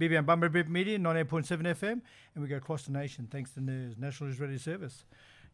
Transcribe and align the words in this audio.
BBM 0.00 0.24
Bumblebee 0.24 0.62
Media, 0.62 0.98
98.7 0.98 1.60
FM, 1.60 2.00
and 2.34 2.42
we 2.42 2.48
go 2.48 2.56
across 2.56 2.84
the 2.84 2.90
nation 2.90 3.28
thanks 3.30 3.50
to 3.50 3.60
the 3.60 3.94
National 3.98 4.30
Radio 4.30 4.56
Service. 4.56 5.04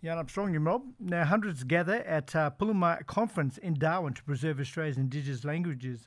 Yeah, 0.02 0.16
I'm 0.16 0.28
strong, 0.28 0.52
you 0.52 0.60
mob. 0.60 0.82
Now, 1.00 1.24
hundreds 1.24 1.64
gather 1.64 1.96
at 2.04 2.36
uh, 2.36 2.50
PULiiMA 2.56 3.06
Conference 3.06 3.58
in 3.58 3.74
Darwin 3.74 4.14
to 4.14 4.22
preserve 4.22 4.60
Australia's 4.60 4.98
Indigenous 4.98 5.44
languages 5.44 6.06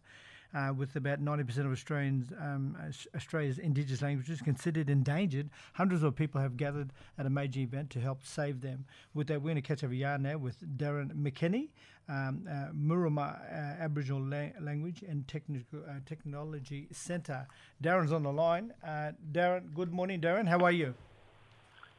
uh, 0.53 0.73
with 0.75 0.95
about 0.95 1.23
90% 1.23 1.59
of 1.59 1.71
Australians, 1.71 2.31
um, 2.39 2.75
Australia's 3.15 3.59
indigenous 3.59 4.01
languages 4.01 4.41
considered 4.41 4.89
endangered. 4.89 5.49
Hundreds 5.73 6.03
of 6.03 6.15
people 6.15 6.41
have 6.41 6.57
gathered 6.57 6.91
at 7.17 7.25
a 7.25 7.29
major 7.29 7.59
event 7.59 7.89
to 7.91 7.99
help 7.99 8.23
save 8.23 8.61
them. 8.61 8.85
With 9.13 9.27
that, 9.27 9.41
we're 9.41 9.51
going 9.51 9.55
to 9.55 9.61
catch 9.61 9.83
up 9.83 9.91
a 9.91 9.95
yarn 9.95 10.23
now 10.23 10.37
with 10.37 10.57
Daryn 10.77 11.11
McKenny, 11.13 11.69
um, 12.07 12.47
uh, 12.49 12.71
Miromaa 12.75 13.39
uh, 13.51 13.83
Aboriginal 13.83 14.21
La- 14.21 14.59
Language 14.59 15.03
and 15.07 15.27
Technical 15.27 15.79
uh, 15.87 15.93
Technology 16.05 16.87
Centre. 16.91 17.47
Daryn's 17.83 18.11
on 18.11 18.23
the 18.23 18.31
line. 18.31 18.73
Uh, 18.83 19.11
Daryn, 19.31 19.73
good 19.75 19.93
morning, 19.93 20.19
Daryn. 20.19 20.47
How 20.47 20.59
are 20.63 20.71
you? 20.71 20.95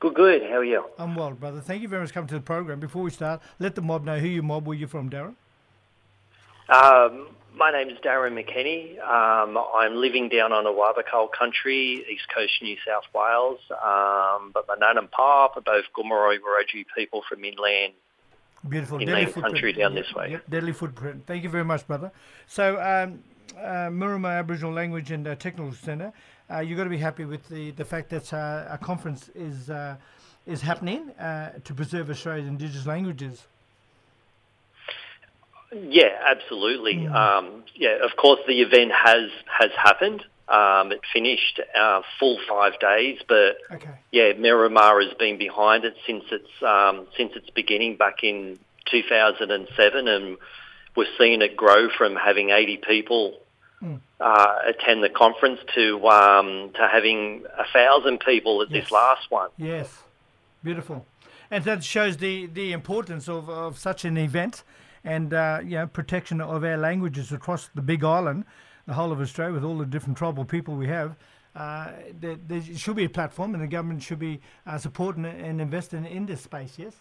Good, 0.01 0.15
good. 0.15 0.43
How 0.43 0.57
are 0.57 0.65
you? 0.65 0.85
I'm 0.99 1.15
well, 1.15 1.33
brother. 1.33 1.61
Thank 1.61 1.83
you 1.83 1.89
very 1.89 2.03
much 2.03 2.09
for 2.11 2.15
coming 2.15 2.29
to 2.29 2.35
the 2.35 2.41
program. 2.41 2.81
Before 2.81 3.03
we 3.03 3.11
start, 3.11 3.43
let 3.59 3.75
the 3.75 3.83
mob 3.83 4.05
know 4.05 4.19
who 4.19 4.29
you 4.29 4.43
mob, 4.43 4.67
where 4.67 4.77
you're 4.77 4.89
from, 4.89 5.11
Daryn. 5.11 5.35
Um, 6.71 7.27
my 7.57 7.73
name 7.73 7.91
is 7.91 7.99
Daryn 7.99 8.39
McKenny. 8.39 9.01
Um, 9.01 9.59
I'm 9.75 9.97
living 9.97 10.29
down 10.29 10.53
on 10.53 10.67
Awabakal 10.67 11.29
country, 11.37 12.07
east 12.09 12.29
coast 12.33 12.53
New 12.63 12.77
South 12.87 13.03
Wales. 13.13 13.59
Um, 13.73 14.53
but 14.55 14.69
my 14.69 14.77
nan 14.79 14.97
and 14.97 15.11
pop 15.11 15.57
are 15.57 15.63
both 15.63 15.87
Gomeroi 15.97 16.37
Wiradjuri 16.39 16.85
people 16.97 17.23
from 17.29 17.45
inland. 17.45 17.95
Beautiful. 18.69 19.01
Inland 19.01 19.27
deadly 19.27 19.43
country 19.43 19.73
down 19.73 19.95
yep, 19.95 20.05
this 20.05 20.15
way. 20.15 20.31
Yep, 20.31 20.45
deadly 20.49 20.73
footprint. 20.73 21.27
Thank 21.27 21.43
you 21.43 21.51
very 21.51 21.65
much, 21.65 21.85
brother. 21.89 22.13
So, 22.47 22.77
um, 22.77 23.25
uh, 23.59 23.91
Miromaa 23.91 24.39
Aboriginal 24.39 24.73
Language 24.73 25.11
and 25.11 25.27
uh, 25.27 25.35
Technical 25.35 25.73
Centre, 25.73 26.13
uh, 26.53 26.61
you've 26.61 26.79
got 26.79 26.85
to 26.85 26.91
be 26.91 26.99
happy 26.99 27.25
with 27.25 27.49
the, 27.49 27.73
the 27.73 27.85
fact 27.85 28.11
that 28.11 28.33
uh, 28.33 28.69
a 28.71 28.79
conference 28.79 29.29
is 29.35 29.71
uh, 29.71 29.97
is 30.47 30.61
happening 30.61 31.11
uh, 31.19 31.51
to 31.65 31.75
preserve 31.75 32.11
Australia's 32.11 32.47
Indigenous 32.47 32.87
languages. 32.87 33.49
Yeah, 35.73 36.11
absolutely. 36.27 36.97
Mm. 36.97 37.15
Um, 37.15 37.65
yeah, 37.75 37.99
of 38.05 38.17
course, 38.17 38.41
the 38.47 38.61
event 38.61 38.93
has 38.93 39.31
has 39.47 39.71
happened. 39.77 40.25
Um, 40.49 40.91
it 40.91 41.01
finished 41.13 41.61
uh, 41.79 42.03
full 42.19 42.39
five 42.49 42.73
days, 42.81 43.21
but 43.29 43.57
okay. 43.71 43.91
yeah, 44.11 44.33
Miromaa 44.33 45.05
has 45.05 45.17
been 45.17 45.39
behind 45.39 45.85
it 45.85 45.95
since 46.07 46.25
its 46.33 46.49
um, 46.63 47.07
since 47.17 47.37
its 47.37 47.49
beginning 47.51 47.97
back 47.97 48.25
in 48.25 48.59
2007, 48.91 50.09
and 50.09 50.37
we're 50.97 51.07
seeing 51.17 51.41
it 51.41 51.57
grow 51.57 51.89
from 51.97 52.17
having 52.17 52.51
80 52.51 52.79
people 52.79 53.39
mm. 53.81 54.01
uh, 54.21 54.55
attend 54.67 55.05
the 55.05 55.09
conference 55.09 55.61
to 55.77 56.05
um, 56.09 56.73
to 56.75 56.89
having 56.89 57.45
a 57.57 57.65
thousand 57.73 58.19
people 58.19 58.63
at 58.63 58.73
yes. 58.73 58.83
this 58.83 58.91
last 58.91 59.31
one. 59.31 59.51
Yes, 59.57 60.03
beautiful, 60.65 61.07
and 61.49 61.63
that 61.63 61.85
shows 61.85 62.17
the 62.17 62.47
the 62.47 62.73
importance 62.73 63.29
of, 63.29 63.49
of 63.49 63.79
such 63.79 64.05
an 64.05 64.17
event 64.17 64.65
and 65.05 65.33
uh, 65.33 65.61
you 65.63 65.77
know 65.77 65.87
protection 65.87 66.41
of 66.41 66.65
our 66.65 66.77
languages 66.77 67.33
across 67.33 67.69
the 67.75 67.83
Big 67.83 68.05
Island, 68.05 68.45
the 68.87 68.95
whole 68.95 69.13
of 69.13 69.21
Australia, 69.21 69.55
with 69.55 69.65
all 69.65 69.79
the 69.79 69.87
different 69.87 70.19
tribal 70.19 70.45
people 70.45 70.77
we 70.77 70.89
have. 70.89 71.17
Uh, 71.55 71.91
there, 72.21 72.37
there, 72.47 72.63
should 72.77 72.97
be 72.97 73.05
a 73.05 73.11
platform, 73.11 73.55
and 73.55 73.63
the 73.63 73.67
government 73.69 74.03
should 74.03 74.21
be 74.21 74.41
uh, 74.67 74.79
supporting 74.79 75.25
and 75.25 75.61
investing 75.61 76.05
in 76.05 76.27
this 76.27 76.43
space. 76.43 76.75
Yes. 76.77 76.95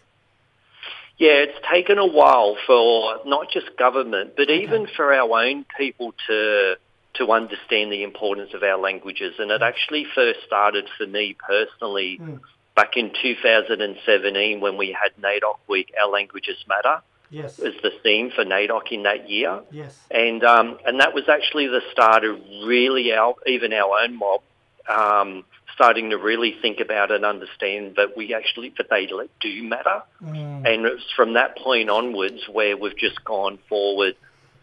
Yeah, 1.18 1.44
it's 1.44 1.58
taken 1.70 1.98
a 1.98 2.06
while 2.06 2.56
for 2.66 3.20
not 3.26 3.50
just 3.52 3.76
government, 3.76 4.32
but 4.36 4.44
okay. 4.44 4.62
even 4.62 4.88
for 4.96 5.12
our 5.12 5.44
own 5.44 5.66
people 5.76 6.14
to 6.26 6.76
to 7.14 7.32
understand 7.32 7.92
the 7.92 8.04
importance 8.04 8.54
of 8.54 8.62
our 8.62 8.78
languages. 8.78 9.34
And 9.38 9.50
it 9.50 9.62
actually 9.62 10.06
first 10.14 10.40
started 10.46 10.88
for 10.96 11.06
me 11.06 11.36
personally 11.46 12.18
mm. 12.22 12.40
back 12.76 12.96
in 12.96 13.10
2017 13.20 14.60
when 14.60 14.76
we 14.76 14.96
had 14.98 15.20
NAIDOC 15.20 15.58
Week, 15.68 15.92
Our 16.00 16.08
Languages 16.08 16.56
Matter 16.68 17.02
yes. 17.30 17.58
as 17.58 17.74
the 17.82 17.92
theme 18.02 18.30
for 18.30 18.44
NAIDOC 18.44 18.92
in 18.92 19.04
that 19.04 19.30
year. 19.30 19.60
Yes. 19.70 19.98
And 20.10 20.44
um, 20.44 20.78
and 20.86 21.00
that 21.00 21.14
was 21.14 21.28
actually 21.28 21.68
the 21.68 21.80
start 21.92 22.24
of 22.24 22.38
really 22.64 23.12
our 23.12 23.34
even 23.46 23.72
our 23.72 24.00
own 24.02 24.16
mob 24.16 24.42
um, 24.88 25.44
starting 25.74 26.10
to 26.10 26.18
really 26.18 26.56
think 26.60 26.80
about 26.80 27.10
and 27.10 27.24
understand 27.24 27.94
that 27.96 28.16
we 28.16 28.34
actually 28.34 28.74
that 28.76 28.90
they 28.90 29.08
do 29.40 29.62
matter. 29.62 30.02
Mm. 30.22 30.66
And 30.66 30.86
it's 30.86 31.10
from 31.16 31.34
that 31.34 31.56
point 31.56 31.88
onwards 31.88 32.42
where 32.50 32.76
we've 32.76 32.96
just 32.96 33.24
gone 33.24 33.58
forward. 33.68 34.16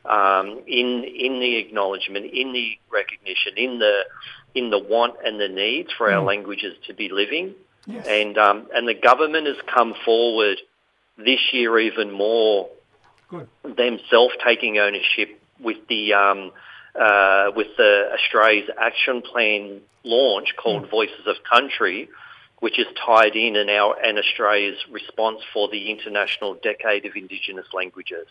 Um, 0.06 0.62
in 0.66 1.04
in 1.04 1.42
the 1.42 1.58
acknowledgement, 1.58 2.28
in 2.28 2.54
the 2.54 2.80
recognition, 2.90 3.58
in 3.58 3.80
the 3.80 4.06
in 4.56 4.70
the 4.70 4.80
want 4.80 5.16
and 5.26 5.38
the 5.38 5.50
needs 5.50 5.92
for 5.98 6.10
our 6.10 6.22
mm. 6.22 6.28
languages 6.28 6.78
to 6.88 6.94
be 6.94 7.10
living, 7.10 7.56
yes. 7.86 8.08
and 8.08 8.38
um, 8.38 8.68
and 8.74 8.88
the 8.88 8.94
government 8.94 9.48
has 9.48 9.58
come 9.68 9.94
forward 10.06 10.60
this 11.18 11.40
year 11.52 11.80
even 11.80 12.12
more 12.12 12.70
Good. 13.30 13.48
themselves 13.64 14.34
taking 14.44 14.78
ownership 14.78 15.42
with 15.60 15.78
the 15.88 16.14
um, 16.14 16.52
uh, 17.00 17.52
with 17.56 17.76
the 17.78 18.10
Australia's 18.14 18.70
action 18.80 19.22
plan 19.22 19.82
launch 20.04 20.56
called 20.56 20.86
mm. 20.86 20.90
Voices 20.90 21.28
of 21.28 21.36
Country, 21.44 22.10
which 22.60 22.80
is 22.80 22.88
tied 23.06 23.36
in 23.36 23.56
in 23.56 23.70
our 23.70 23.96
and 24.02 24.18
Australia's 24.18 24.78
response 24.90 25.42
for 25.54 25.68
the 25.68 25.92
International 25.92 26.56
Decade 26.56 27.06
of 27.06 27.16
Indigenous 27.16 27.68
Languages. 27.74 28.28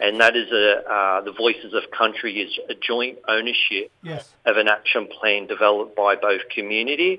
And 0.00 0.20
that 0.20 0.36
is 0.36 0.50
a 0.52 0.88
uh, 0.88 1.20
the 1.22 1.32
Voices 1.32 1.74
of 1.74 1.90
Country 1.90 2.40
is 2.40 2.58
a 2.68 2.74
joint 2.74 3.18
ownership 3.26 3.90
yes. 4.02 4.32
of 4.44 4.56
an 4.56 4.68
action 4.68 5.08
plan 5.08 5.46
developed 5.46 5.96
by 5.96 6.14
both 6.14 6.42
community 6.54 7.18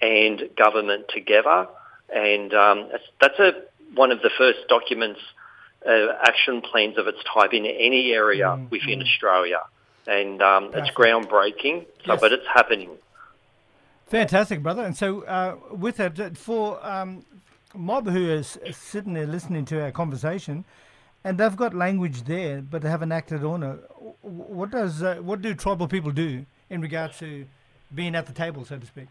and 0.00 0.48
government 0.56 1.06
together. 1.08 1.66
And 2.08 2.54
um, 2.54 2.88
that's, 2.90 3.04
that's 3.20 3.38
a 3.38 3.52
one 3.94 4.12
of 4.12 4.22
the 4.22 4.30
first 4.36 4.60
documents, 4.68 5.20
uh, 5.86 6.12
action 6.22 6.60
plans 6.60 6.98
of 6.98 7.06
its 7.06 7.18
type 7.32 7.52
in 7.52 7.66
any 7.66 8.12
area 8.12 8.46
mm, 8.46 8.70
within. 8.70 9.02
Australia. 9.02 9.60
And 10.06 10.42
um, 10.42 10.70
it's 10.74 10.90
groundbreaking, 10.90 11.86
so, 12.04 12.12
yes. 12.12 12.20
but 12.20 12.32
it's 12.32 12.46
happening. 12.46 12.90
Fantastic, 14.06 14.62
brother. 14.62 14.82
And 14.82 14.96
so, 14.96 15.22
uh, 15.22 15.56
with 15.70 15.98
that, 15.98 16.18
uh, 16.18 16.30
for 16.30 16.84
um, 16.84 17.24
mob 17.74 18.08
who 18.08 18.28
is 18.28 18.58
sitting 18.72 19.12
there 19.12 19.26
listening 19.26 19.64
to 19.66 19.80
our 19.80 19.92
conversation, 19.92 20.64
and 21.22 21.38
they've 21.38 21.56
got 21.56 21.74
language 21.74 22.22
there, 22.22 22.62
but 22.62 22.82
they 22.82 22.88
haven't 22.88 23.12
acted 23.12 23.44
on 23.44 23.62
it. 23.62 23.78
What 24.22 24.70
does 24.70 25.02
uh, 25.02 25.16
what 25.16 25.42
do 25.42 25.54
tribal 25.54 25.86
people 25.86 26.10
do 26.10 26.46
in 26.70 26.80
regard 26.80 27.12
to 27.14 27.46
being 27.94 28.14
at 28.14 28.26
the 28.26 28.32
table, 28.32 28.64
so 28.64 28.78
to 28.78 28.86
speak? 28.86 29.06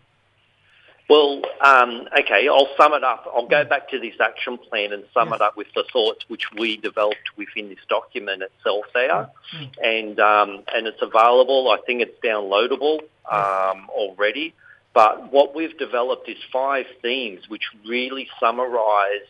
Well, 1.09 1.41
um, 1.59 2.07
okay, 2.19 2.47
I'll 2.47 2.69
sum 2.77 2.93
it 2.93 3.03
up. 3.03 3.25
I'll 3.35 3.47
go 3.47 3.65
back 3.65 3.89
to 3.89 3.99
this 3.99 4.13
action 4.21 4.59
plan 4.59 4.93
and 4.93 5.03
sum 5.11 5.29
yes. 5.29 5.37
it 5.37 5.41
up 5.41 5.57
with 5.57 5.67
the 5.73 5.83
thoughts 5.91 6.23
which 6.27 6.43
we 6.55 6.77
developed 6.77 7.35
within 7.35 7.69
this 7.69 7.79
document 7.89 8.43
itself 8.43 8.85
there. 8.93 9.29
Mm-hmm. 9.55 9.83
And, 9.83 10.19
um, 10.19 10.63
and 10.71 10.85
it's 10.85 11.01
available. 11.01 11.71
I 11.71 11.83
think 11.83 12.03
it's 12.03 12.23
downloadable 12.23 12.99
um, 13.29 13.89
already. 13.89 14.53
But 14.93 15.31
what 15.31 15.55
we've 15.55 15.75
developed 15.79 16.29
is 16.29 16.37
five 16.53 16.85
themes 17.01 17.49
which 17.49 17.63
really 17.87 18.29
summarise 18.39 19.25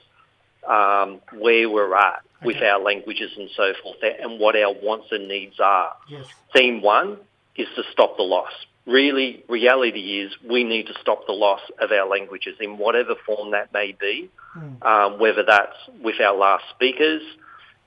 um, 0.67 1.21
where 1.31 1.69
we're 1.69 1.95
at 1.95 2.21
okay. 2.39 2.45
with 2.45 2.57
our 2.57 2.79
languages 2.81 3.31
and 3.37 3.49
so 3.55 3.73
forth 3.81 3.97
and 4.03 4.37
what 4.37 4.57
our 4.57 4.73
wants 4.73 5.07
and 5.11 5.29
needs 5.29 5.61
are. 5.61 5.95
Yes. 6.09 6.25
Theme 6.53 6.81
one 6.81 7.19
is 7.55 7.67
to 7.77 7.83
stop 7.91 8.17
the 8.17 8.23
loss 8.23 8.51
really, 8.89 9.43
reality 9.47 10.19
is 10.19 10.31
we 10.47 10.63
need 10.63 10.87
to 10.87 10.93
stop 11.01 11.25
the 11.27 11.33
loss 11.33 11.61
of 11.79 11.91
our 11.91 12.07
languages 12.07 12.55
in 12.59 12.77
whatever 12.77 13.15
form 13.25 13.51
that 13.51 13.73
may 13.73 13.95
be, 13.99 14.29
mm. 14.57 14.83
um, 14.83 15.19
whether 15.19 15.43
that's 15.43 15.75
with 16.03 16.19
our 16.19 16.35
last 16.35 16.63
speakers, 16.75 17.21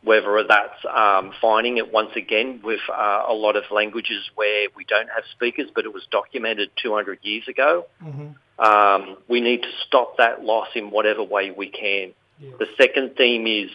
whether 0.05 0.45
that's 0.49 0.85
um, 0.89 1.33
finding 1.41 1.79
it 1.79 1.93
once 1.93 2.11
again 2.17 2.61
with 2.65 2.81
uh, 2.93 3.25
a 3.29 3.35
lot 3.35 3.57
of 3.57 3.65
languages 3.71 4.31
where 4.35 4.69
we 4.77 4.85
don't 4.85 5.09
have 5.09 5.25
speakers, 5.33 5.69
but 5.75 5.85
it 5.85 5.93
was 5.93 6.07
documented 6.11 6.71
200 6.83 7.19
years 7.23 7.47
ago. 7.49 7.87
Mm-hmm. 8.03 8.65
Um, 8.65 9.17
we 9.29 9.41
need 9.41 9.63
to 9.63 9.71
stop 9.87 10.19
that 10.19 10.43
loss 10.43 10.69
in 10.75 10.91
whatever 10.91 11.23
way 11.23 11.51
we 11.51 11.69
can. 11.69 12.13
Yeah. 12.39 12.51
The 12.59 12.67
second 12.77 13.17
theme 13.17 13.47
is 13.47 13.71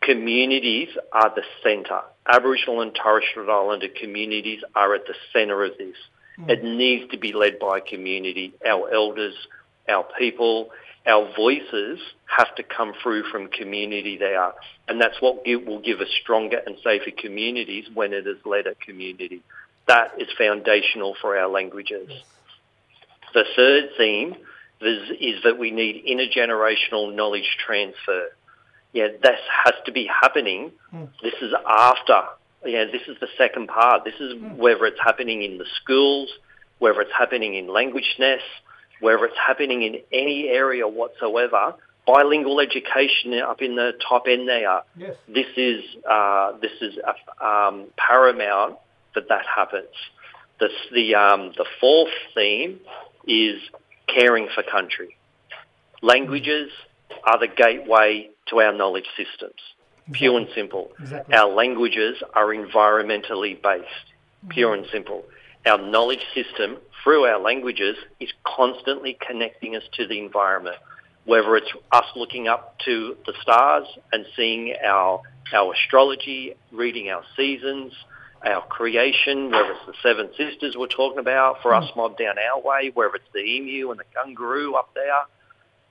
communities 0.00 0.88
are 1.12 1.32
the 1.34 1.42
centre. 1.62 2.02
Aboriginal 2.26 2.80
and 2.80 2.94
Torres 2.94 3.24
Strait 3.30 3.48
Islander 3.48 3.88
communities 3.88 4.62
are 4.74 4.94
at 4.94 5.06
the 5.06 5.14
centre 5.32 5.64
of 5.64 5.72
this. 5.78 5.96
Mm. 6.40 6.50
It 6.50 6.64
needs 6.64 7.10
to 7.10 7.18
be 7.18 7.32
led 7.32 7.58
by 7.58 7.80
community. 7.80 8.54
Our 8.64 8.92
elders, 8.92 9.34
our 9.88 10.06
people, 10.18 10.70
our 11.06 11.32
voices 11.34 11.98
have 12.26 12.54
to 12.56 12.62
come 12.62 12.92
through 13.02 13.24
from 13.30 13.48
community 13.48 14.18
there. 14.18 14.52
And 14.86 15.00
that's 15.00 15.20
what 15.20 15.44
will 15.46 15.80
give 15.80 16.00
us 16.00 16.08
stronger 16.22 16.60
and 16.64 16.76
safer 16.84 17.10
communities 17.10 17.86
when 17.92 18.12
it 18.12 18.26
is 18.26 18.38
led 18.44 18.66
at 18.66 18.80
community. 18.80 19.42
That 19.86 20.12
is 20.20 20.28
foundational 20.36 21.16
for 21.20 21.36
our 21.38 21.48
languages. 21.48 22.10
The 23.32 23.44
third 23.56 23.90
theme 23.96 24.36
is, 24.80 25.10
is 25.18 25.42
that 25.44 25.58
we 25.58 25.70
need 25.70 26.04
intergenerational 26.06 27.14
knowledge 27.14 27.56
transfer. 27.64 28.28
Yeah, 28.92 29.08
this 29.22 29.40
has 29.64 29.74
to 29.86 29.92
be 29.92 30.06
happening. 30.06 30.72
Mm. 30.94 31.08
This 31.22 31.34
is 31.40 31.52
after 31.66 32.22
yeah, 32.64 32.84
this 32.84 33.02
is 33.06 33.16
the 33.20 33.28
second 33.36 33.68
part. 33.68 34.04
This 34.04 34.14
is 34.20 34.34
mm. 34.34 34.56
whether 34.56 34.86
it's 34.86 35.00
happening 35.00 35.42
in 35.42 35.58
the 35.58 35.66
schools, 35.82 36.30
whether 36.78 37.00
it's 37.00 37.12
happening 37.16 37.54
in 37.54 37.68
language 37.68 38.16
nests, 38.18 38.44
whether 39.00 39.24
it's 39.26 39.38
happening 39.38 39.82
in 39.82 40.00
any 40.12 40.48
area 40.48 40.86
whatsoever, 40.86 41.74
bilingual 42.06 42.60
education 42.60 43.34
up 43.34 43.62
in 43.62 43.76
the 43.76 43.92
top 44.08 44.24
end 44.28 44.48
there. 44.48 44.80
Yes. 44.96 45.14
This 45.28 45.46
is 45.56 45.84
uh, 46.08 46.52
this 46.60 46.72
is 46.80 46.94
um, 47.40 47.86
paramount 47.96 48.78
that 49.14 49.28
that 49.28 49.44
happens. 49.46 49.94
The 50.58 50.68
the 50.92 51.14
um, 51.14 51.52
the 51.56 51.66
fourth 51.80 52.12
theme 52.34 52.80
is 53.26 53.60
caring 54.08 54.48
for 54.54 54.62
country. 54.62 55.16
Languages 56.02 56.70
are 57.24 57.38
the 57.38 57.48
gateway 57.48 58.30
to 58.48 58.60
our 58.60 58.72
knowledge 58.72 59.06
systems. 59.16 59.60
Pure 60.12 60.38
and 60.38 60.48
simple. 60.54 60.90
Exactly. 61.00 61.34
Our 61.34 61.50
languages 61.50 62.16
are 62.34 62.46
environmentally 62.46 63.60
based. 63.60 63.84
Mm-hmm. 63.84 64.48
Pure 64.48 64.74
and 64.74 64.86
simple. 64.92 65.24
Our 65.66 65.78
knowledge 65.78 66.24
system 66.34 66.78
through 67.02 67.24
our 67.24 67.40
languages 67.40 67.96
is 68.20 68.30
constantly 68.44 69.18
connecting 69.26 69.76
us 69.76 69.82
to 69.94 70.06
the 70.06 70.18
environment. 70.18 70.76
Whether 71.24 71.56
it's 71.56 71.70
us 71.92 72.06
looking 72.16 72.48
up 72.48 72.78
to 72.86 73.16
the 73.26 73.34
stars 73.42 73.86
and 74.12 74.24
seeing 74.34 74.74
our 74.84 75.20
our 75.52 75.72
astrology, 75.72 76.54
reading 76.72 77.08
our 77.10 77.22
seasons, 77.36 77.92
our 78.44 78.62
creation, 78.66 79.50
whether 79.50 79.72
it's 79.72 79.86
the 79.86 79.94
Seven 80.02 80.30
Sisters 80.36 80.76
we're 80.76 80.86
talking 80.86 81.18
about 81.18 81.62
for 81.62 81.74
us 81.74 81.90
mm. 81.90 81.96
mob 81.96 82.18
down 82.18 82.36
our 82.38 82.60
way, 82.60 82.90
whether 82.94 83.14
it's 83.16 83.32
the 83.32 83.40
emu 83.40 83.90
and 83.90 83.98
the 83.98 84.04
kangaroo 84.14 84.74
up 84.74 84.90
there, 84.94 85.22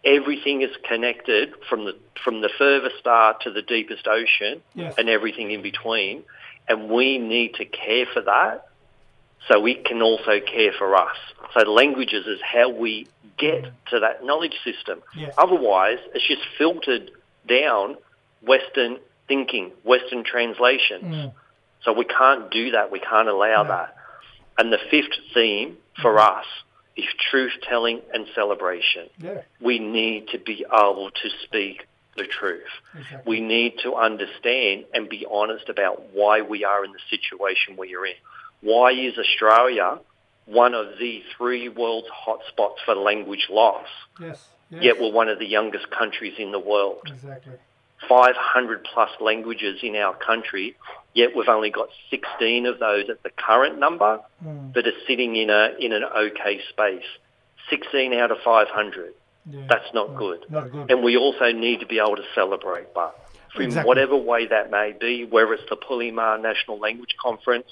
everything 0.04 0.62
is 0.62 0.72
connected 0.88 1.54
from 1.70 1.86
the 1.86 1.96
from 2.24 2.42
the 2.42 2.50
furthest 2.58 2.98
star 3.00 3.38
to 3.42 3.52
the 3.52 3.62
deepest 3.62 4.08
ocean 4.08 4.62
Yes. 4.76 4.96
and 4.98 5.10
everything 5.10 5.52
in 5.52 5.62
between. 5.62 6.24
And 6.70 6.90
we 6.90 7.18
need 7.18 7.56
to 7.56 7.66
care 7.66 8.06
for 8.14 8.22
that 8.22 8.68
so 9.48 9.60
we 9.60 9.76
can 9.76 10.02
also 10.02 10.40
care 10.42 10.74
for 10.78 10.96
us. 10.96 11.16
So 11.54 11.70
languages 11.70 12.26
is 12.28 12.40
how 12.42 12.70
we 12.70 13.08
get 13.38 13.64
to 13.92 14.00
that 14.02 14.24
knowledge 14.26 14.56
system. 14.64 15.02
Yes. 15.16 15.34
Otherwise, 15.38 16.00
it's 16.14 16.28
just 16.28 16.42
filtered 16.58 17.12
down 17.48 17.96
Western 18.42 18.98
thinking, 19.28 19.72
Western 19.84 20.24
translations. 20.24 21.04
Mm. 21.04 21.34
So 21.84 21.94
we 21.94 22.06
can't 22.06 22.50
do 22.52 22.72
that. 22.72 22.92
We 22.92 23.00
can't 23.00 23.30
allow 23.30 23.64
No. 23.64 23.70
that. 23.70 23.96
And 24.58 24.74
the 24.74 24.80
fifth 24.90 25.14
theme 25.34 25.78
for 26.02 26.20
us 26.20 26.46
is 26.98 27.06
truth 27.30 27.54
telling 27.62 28.02
and 28.14 28.28
celebration. 28.34 29.10
Yeah. 29.20 29.42
We 29.62 29.80
need 29.80 30.30
to 30.30 30.40
be 30.40 30.66
able 30.72 31.12
to 31.12 31.30
speak 31.44 31.88
the 32.18 32.26
truth. 32.26 32.64
Exactly. 32.98 33.20
We 33.26 33.42
need 33.42 33.76
to 33.84 33.96
understand 33.96 34.86
and 34.94 35.08
be 35.08 35.26
honest 35.30 35.70
about 35.70 36.14
why 36.14 36.42
we 36.42 36.66
are 36.66 36.84
in 36.84 36.92
the 36.92 37.00
situation 37.10 37.78
we 37.78 37.96
are 37.96 38.06
in. 38.06 38.16
Why 38.62 38.92
is 38.92 39.18
Australia 39.18 40.00
one 40.46 40.74
of 40.74 40.98
the 40.98 41.24
three 41.38 41.70
world's 41.70 42.08
hotspots 42.08 42.78
for 42.86 42.96
language 42.96 43.48
loss? 43.50 43.88
Yes. 44.20 44.48
yes. 44.72 44.84
Yet 44.84 45.00
we're 45.00 45.12
one 45.12 45.30
of 45.30 45.38
the 45.38 45.46
youngest 45.46 45.92
countries 45.92 46.34
in 46.40 46.52
the 46.52 46.60
world. 46.60 47.02
Exactly. 47.06 47.54
500 48.08 48.84
plus 48.84 49.10
languages 49.20 49.80
in 49.84 49.96
our 49.96 50.16
country, 50.16 50.76
yet 51.14 51.36
we've 51.36 51.48
only 51.50 51.70
got 51.70 51.90
16 52.10 52.66
of 52.66 52.80
those 52.80 53.10
at 53.10 53.24
the 53.24 53.30
current 53.30 53.80
number 53.80 54.20
Mm. 54.46 54.74
that 54.74 54.86
are 54.88 55.00
sitting 55.08 55.36
in 55.36 55.50
a 55.50 55.74
in 55.80 55.92
an 55.94 56.04
okay 56.04 56.62
space. 56.70 57.06
16 57.70 58.14
out 58.14 58.32
of 58.32 58.38
500. 58.46 59.14
Yeah. 59.50 59.62
That's 59.68 59.94
not 59.94 60.12
No, 60.12 60.18
good. 60.18 60.46
Not 60.50 60.72
good. 60.72 60.92
And 60.92 61.04
we 61.04 61.18
also 61.18 61.52
need 61.52 61.80
to 61.82 61.86
be 61.86 62.00
able 62.00 62.16
to 62.18 62.26
celebrate, 62.36 62.94
but 62.94 63.18
in 63.56 63.64
Exactly. 63.64 63.88
whatever 63.88 64.16
way 64.16 64.46
that 64.46 64.70
may 64.72 64.92
be, 64.94 65.26
whether 65.26 65.54
it's 65.54 65.68
the 65.70 65.76
PULiiMA 65.78 66.40
National 66.42 66.78
Language 66.80 67.16
Conference, 67.18 67.70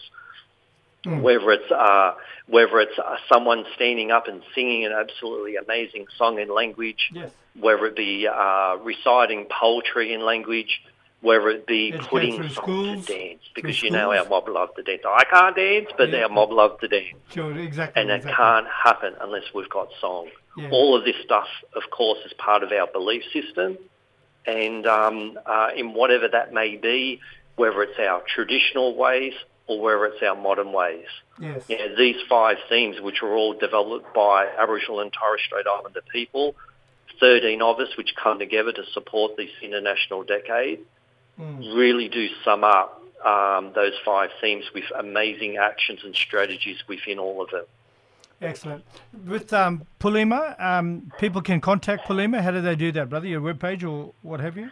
Mm. 1.06 1.22
whether 1.22 1.52
it's 1.52 1.72
uh, 1.72 2.16
whether 2.48 2.80
it's 2.80 2.98
uh, 2.98 3.18
someone 3.32 3.64
standing 3.76 4.10
up 4.12 4.28
and 4.28 4.42
singing 4.56 4.86
an 4.86 4.92
absolutely 4.92 5.56
amazing 5.56 6.08
song 6.18 6.40
in 6.40 6.48
language, 6.50 7.10
Yes. 7.14 7.30
whether 7.60 7.86
it 7.86 7.96
be 7.96 8.28
uh, 8.28 8.78
reciting 8.82 9.46
poetry 9.46 10.14
in 10.14 10.22
language, 10.26 10.82
whether 11.26 11.50
it 11.50 11.66
be 11.66 11.90
Educate 11.92 12.10
putting 12.10 12.36
songs 12.38 12.54
schools, 12.56 13.06
to 13.08 13.14
dance, 13.14 13.42
because 13.56 13.82
you 13.82 13.90
know 13.90 14.12
our 14.14 14.26
mob 14.30 14.48
love 14.48 14.70
to 14.76 14.84
dance. 14.84 15.02
I 15.08 15.24
can't 15.26 15.56
dance, 15.56 15.88
but 15.98 16.10
Yeah. 16.10 16.24
our 16.24 16.30
mob 16.30 16.52
love 16.52 16.80
to 16.82 16.88
dance, 16.88 17.18
Sure. 17.34 17.52
Exactly. 17.58 18.00
and 18.02 18.10
that 18.12 18.18
exactly. 18.18 18.36
can't 18.44 18.68
happen 18.68 19.16
unless 19.20 19.44
we've 19.54 19.70
got 19.70 19.90
song. 20.00 20.30
Yeah. 20.56 20.70
All 20.72 20.96
of 20.96 21.04
this 21.04 21.16
stuff, 21.24 21.48
of 21.76 21.90
course, 21.90 22.20
is 22.26 22.34
part 22.34 22.62
of 22.64 22.72
our 22.72 22.88
belief 22.88 23.24
system, 23.34 23.78
and 24.46 24.86
um, 24.86 25.40
uh, 25.46 25.70
in 25.76 25.94
whatever 25.94 26.28
that 26.28 26.54
may 26.54 26.76
be, 26.78 27.20
whether 27.56 27.82
it's 27.82 27.98
our 28.00 28.22
traditional 28.22 28.96
ways 28.96 29.34
or 29.68 29.82
whether 29.82 30.06
it's 30.06 30.22
our 30.22 30.36
modern 30.36 30.72
ways. 30.74 31.08
Yes. 31.40 31.64
You 31.68 31.80
know, 31.80 31.96
these 31.98 32.22
five 32.30 32.58
themes, 32.70 33.02
which 33.02 33.24
were 33.24 33.34
all 33.34 33.54
developed 33.54 34.14
by 34.14 34.46
Aboriginal 34.60 35.00
and 35.00 35.12
Torres 35.12 35.42
Strait 35.44 35.66
Islander 35.66 36.02
people, 36.14 36.56
13 37.20 37.62
of 37.64 37.80
us, 37.80 37.98
which 37.98 38.14
come 38.16 38.38
together 38.38 38.72
to 38.72 38.86
support 38.94 39.36
this 39.38 39.50
international 39.64 40.24
decade, 40.24 40.82
Mm. 41.40 41.76
really 41.76 42.08
do 42.08 42.28
sum 42.46 42.64
up 42.64 43.02
um, 43.26 43.72
those 43.76 43.92
five 44.06 44.30
themes 44.40 44.64
with 44.74 44.86
amazing 44.98 45.58
actions 45.58 46.00
and 46.06 46.16
strategies 46.16 46.78
within 46.88 47.20
all 47.20 47.42
of 47.42 47.50
them. 47.50 47.66
Excellent. 48.42 48.84
With 49.26 49.52
um, 49.54 49.86
PULiiMA, 50.00 50.62
um, 50.62 51.12
people 51.20 51.42
can 51.42 51.60
contact 51.62 52.08
PULiiMA. 52.08 52.42
How 52.42 52.52
do 52.52 52.62
they 52.62 52.76
do 52.76 52.92
that, 52.94 53.10
brother? 53.10 53.28
Your 53.28 53.42
webpage 53.42 53.84
or 53.90 54.14
what 54.22 54.40
have 54.40 54.56
you? 54.58 54.70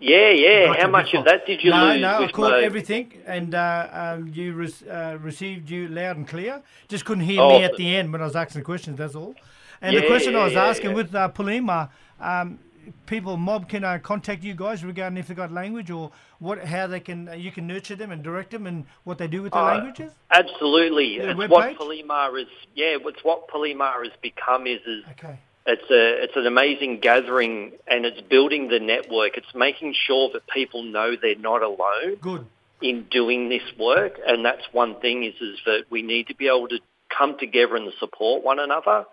Yeah, 0.00 0.30
yeah. 0.30 0.66
Gotcha, 0.66 0.80
How 0.82 0.88
much 0.90 1.06
before. 1.06 1.20
of 1.20 1.26
that 1.26 1.46
did 1.46 1.62
you 1.62 1.70
no, 1.70 1.86
lose? 1.86 2.00
No, 2.00 2.22
I 2.24 2.28
caught 2.32 2.50
my- 2.52 2.60
everything, 2.62 3.12
and 3.26 3.54
uh, 3.54 3.88
um, 4.18 4.28
you 4.34 4.52
re- 4.52 4.90
uh, 4.90 5.16
received 5.20 5.70
you 5.70 5.88
loud 5.88 6.16
and 6.16 6.26
clear. 6.26 6.62
Just 6.88 7.04
couldn't 7.04 7.24
hear 7.24 7.40
Oh. 7.40 7.58
me 7.58 7.64
at 7.64 7.76
the 7.76 7.94
end 7.96 8.10
when 8.12 8.20
I 8.20 8.24
was 8.24 8.36
asking 8.36 8.64
questions. 8.64 8.98
That's 8.98 9.14
all. 9.14 9.34
And 9.80 9.96
the 9.96 10.00
Yeah, 10.02 10.06
question 10.08 10.34
I 10.36 10.44
was 10.44 10.52
yeah, 10.54 10.64
asking 10.64 10.90
yeah. 10.90 10.96
with 10.96 11.14
uh, 11.14 11.28
PULiiMA, 11.30 11.88
um, 12.20 12.58
people 13.06 13.36
mob 13.36 13.68
can 13.68 13.84
uh, 13.84 13.98
contact 14.02 14.42
you 14.42 14.54
guys 14.54 14.84
regarding 14.84 15.18
if 15.18 15.28
they 15.28 15.34
got 15.34 15.50
language 15.52 15.90
or 15.90 16.10
what, 16.38 16.58
how 16.64 16.86
they 16.86 17.00
can 17.00 17.28
uh, 17.28 17.32
you 17.32 17.50
can 17.52 17.66
nurture 17.66 17.96
them 17.96 18.10
and 18.12 18.22
direct 18.22 18.50
them 18.50 18.66
and 18.66 18.84
what 19.04 19.18
they 19.18 19.26
do 19.28 19.42
with 19.42 19.52
their 19.52 19.62
Uh, 19.62 19.74
languages. 19.76 20.12
Absolutely. 20.30 21.16
It's 21.16 21.38
webpage? 21.38 21.48
what 21.50 21.76
PULiiMA 21.78 22.42
is. 22.42 22.48
Yeah, 22.74 22.96
it's 23.00 23.24
what 23.24 23.48
PULiiMA 23.48 24.04
has 24.04 24.12
become. 24.22 24.66
Is 24.66 24.80
is 24.86 25.04
Okay. 25.12 25.38
It's 25.66 25.90
a 25.90 26.22
it's 26.24 26.36
an 26.36 26.46
amazing 26.46 27.00
gathering, 27.00 27.72
and 27.86 28.04
it's 28.04 28.20
building 28.20 28.68
the 28.68 28.80
network. 28.80 29.36
It's 29.38 29.54
making 29.54 29.94
sure 30.06 30.30
that 30.34 30.46
people 30.48 30.82
know 30.82 31.16
they're 31.20 31.36
not 31.36 31.62
alone 31.62 32.16
Good. 32.20 32.44
in 32.82 33.04
doing 33.10 33.48
this 33.48 33.62
work, 33.78 34.20
and 34.26 34.44
that's 34.44 34.62
one 34.72 35.00
thing 35.00 35.24
is 35.24 35.34
is 35.40 35.58
that 35.64 35.84
we 35.88 36.02
need 36.02 36.26
to 36.28 36.34
be 36.34 36.48
able 36.48 36.68
to 36.68 36.80
come 37.16 37.38
together 37.38 37.76
and 37.76 37.90
support 37.98 38.44
one 38.44 38.58
another. 38.58 39.06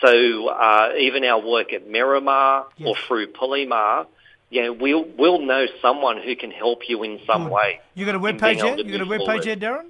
So 0.00 0.48
uh, 0.48 0.92
even 0.98 1.24
our 1.24 1.40
work 1.40 1.72
at 1.72 1.88
Miromaa 1.88 2.64
or 2.84 2.96
through 2.96 3.28
PULiiMA, 3.28 4.06
you 4.50 4.62
know, 4.62 4.72
we'll 4.72 5.04
we'll 5.16 5.40
know 5.40 5.66
someone 5.80 6.20
who 6.20 6.34
can 6.36 6.50
help 6.50 6.88
you 6.88 7.02
in 7.04 7.20
some 7.26 7.48
way. 7.50 7.80
You 7.94 8.04
got 8.04 8.16
a 8.16 8.18
web 8.18 8.38
page 8.38 8.58
yet? 8.58 8.84
You 8.84 8.98
got 8.98 9.06
a 9.06 9.08
web 9.08 9.20
page 9.26 9.46
yet, 9.46 9.60
Daryn? 9.60 9.86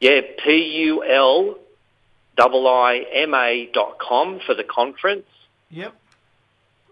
Yeah, 0.00 0.20
P 0.42 0.52
U 0.86 1.04
L 1.04 1.58
I 2.38 3.06
M 3.12 3.34
A 3.34 3.68
dot 3.72 3.98
com 3.98 4.40
for 4.46 4.54
the 4.54 4.64
conference. 4.64 5.26
Yep. 5.70 5.94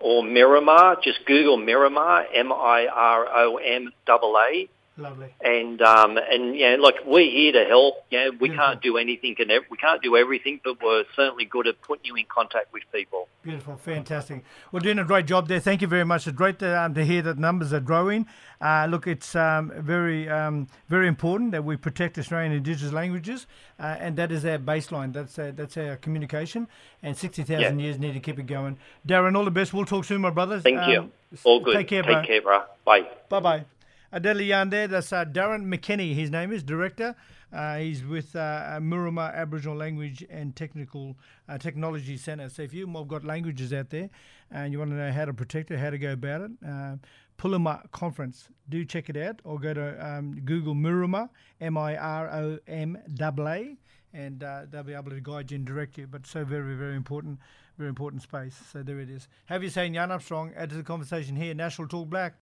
or 0.01 0.23
Miromaa. 0.23 1.03
Just 1.03 1.25
Google 1.27 1.57
Miromaa, 1.59 2.25
M-I-R-O-M-A-A. 2.35 4.69
Lovely. 5.03 5.35
And 5.45 5.83
um, 5.83 6.17
and 6.17 6.55
yeah, 6.57 6.77
look, 6.79 6.95
we're 7.05 7.29
here 7.29 7.51
to 7.53 7.65
help. 7.65 8.05
Yeah, 8.11 8.29
we 8.29 8.37
Beautiful. 8.49 8.65
can't 8.65 8.81
do 8.83 8.97
anything 8.99 9.35
and 9.41 9.51
we 9.69 9.77
can't 9.77 10.01
do 10.01 10.17
everything, 10.17 10.61
but 10.63 10.81
we're 10.81 11.05
certainly 11.17 11.45
good 11.45 11.67
at 11.67 11.83
putting 11.83 12.05
you 12.05 12.15
in 12.15 12.25
contact 12.29 12.73
with 12.73 12.85
people. 12.93 13.29
Beautiful, 13.43 13.77
fantastic. 13.77 14.45
We're 14.71 14.79
doing 14.79 15.01
a 15.01 15.05
great 15.05 15.27
job 15.27 15.49
there. 15.49 15.59
Thank 15.59 15.83
you 15.83 15.89
very 15.89 16.05
much. 16.05 16.29
It's 16.29 16.37
great 16.37 16.61
to, 16.61 16.81
um, 16.81 16.95
to 16.95 17.05
hear 17.05 17.21
that 17.23 17.37
numbers 17.37 17.73
are 17.73 17.81
growing. 17.81 18.27
Uh, 18.61 18.87
look, 18.89 19.09
it's 19.09 19.35
um, 19.35 19.73
very, 19.77 20.29
um, 20.29 20.69
very 20.89 21.09
important 21.09 21.51
that 21.51 21.65
we 21.65 21.77
protect 21.77 22.17
Australian 22.17 22.53
Indigenous 22.53 22.93
languages, 22.93 23.49
uh, 23.81 23.97
and 23.99 24.17
that 24.17 24.31
is 24.31 24.45
our 24.45 24.59
baseline. 24.59 25.13
That's 25.13 25.37
uh, 25.37 25.51
that's 25.57 25.77
our 25.77 25.97
communication. 25.97 26.69
And 27.03 27.17
sixty 27.17 27.43
thousand 27.43 27.81
Yeah. 27.81 27.87
years 27.87 27.99
need 27.99 28.13
to 28.15 28.21
keep 28.21 28.39
it 28.39 28.47
going. 28.47 28.79
Daryn, 29.05 29.37
all 29.37 29.45
the 29.45 29.51
best. 29.51 29.75
We'll 29.75 29.85
talk 29.85 30.05
soon, 30.05 30.21
my 30.21 30.31
brothers. 30.31 30.63
Thank 30.63 30.87
you. 30.87 31.01
Um, 31.01 31.13
All 31.43 31.59
good. 31.59 31.75
Take 31.75 31.89
care, 31.89 32.05
bro. 32.05 32.21
Take 32.21 32.27
care, 32.29 32.43
bro. 32.43 32.63
Bye. 32.85 33.09
Bye 33.29 33.41
bye. 33.41 33.65
Adele 34.13 34.43
Yan. 34.43 34.69
That's 34.69 35.11
uh, 35.13 35.25
Daryn 35.25 35.65
McKenny. 35.65 36.15
His 36.15 36.31
name 36.31 36.53
is 36.53 36.63
director. 36.63 37.17
Uh, 37.51 37.79
he's 37.79 38.05
with 38.05 38.37
uh, 38.37 38.79
Miromaa 38.81 39.35
Aboriginal 39.35 39.77
Language 39.77 40.25
and 40.31 40.55
Technical 40.55 41.17
uh, 41.49 41.59
Technology 41.59 42.19
Centre. 42.19 42.49
So 42.51 42.63
if 42.63 42.75
you've 42.75 42.93
got 43.09 43.25
languages 43.25 43.73
out 43.73 43.91
there 43.91 44.11
and 44.51 44.73
you 44.73 44.79
want 44.79 44.91
to 44.91 44.97
know 44.97 45.13
how 45.13 45.25
to 45.25 45.35
protect 45.35 45.71
it, 45.71 45.79
how 45.79 45.91
to 45.91 45.99
go 45.99 46.13
about 46.13 46.43
it, 46.43 46.51
uh, 46.67 46.97
PULiiMA 47.39 47.91
Conference. 47.91 48.49
Do 48.69 48.85
check 48.85 49.09
it 49.09 49.17
out 49.17 49.41
or 49.45 49.59
go 49.59 49.75
to 49.75 50.07
um, 50.07 50.41
Google 50.45 50.75
Miromaa, 50.75 51.31
M 51.61 51.77
I 51.77 51.97
R 51.97 52.31
O 52.33 52.59
M 52.69 52.99
A, 53.19 53.77
and 54.13 54.43
uh, 54.45 54.63
they'll 54.71 54.83
be 54.83 54.95
able 54.95 55.11
to 55.11 55.21
guide 55.21 55.51
you 55.51 55.57
and 55.57 55.67
direct 55.67 55.97
you. 55.99 56.07
But 56.07 56.27
so 56.27 56.45
very, 56.45 56.75
very 56.75 56.97
important, 56.97 57.39
very 57.79 57.89
important 57.89 58.23
space. 58.23 58.57
So 58.73 58.83
there 58.83 59.01
it 59.01 59.11
is. 59.11 59.29
Have 59.47 59.63
you 59.63 59.71
seen 59.71 59.95
Jan 59.95 60.11
Armstrong, 60.11 60.53
add 60.55 60.71
to 60.71 60.77
the 60.77 60.83
conversation 60.83 61.37
here, 61.37 61.55
National 61.55 61.89
Talk 61.89 62.09
Black. 62.09 62.31